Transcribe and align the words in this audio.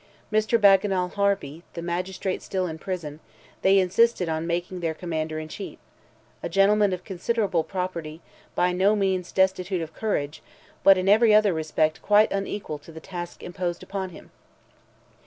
Mr. 0.33 0.59
Bagenal 0.59 1.09
Harvey, 1.09 1.61
the 1.75 1.81
magistrate 1.83 2.41
still 2.41 2.65
in 2.65 2.79
prison, 2.79 3.19
they 3.61 3.77
insisted 3.77 4.27
on 4.27 4.47
making 4.47 4.79
their 4.79 4.95
Commander 4.95 5.37
in 5.37 5.47
Chief; 5.47 5.77
a 6.41 6.49
gentleman 6.49 6.91
of 6.91 7.03
considerable 7.03 7.63
property, 7.63 8.19
by 8.55 8.71
no 8.71 8.95
means 8.95 9.31
destitute 9.31 9.79
of 9.79 9.93
courage, 9.93 10.41
but 10.83 10.97
in 10.97 11.07
every 11.07 11.35
other 11.35 11.53
respect 11.53 12.01
quite 12.01 12.31
unequal 12.33 12.79
to 12.79 12.91
the 12.91 12.99
task 12.99 13.43
imposed 13.43 13.83
upon 13.83 14.09
him. 14.09 14.31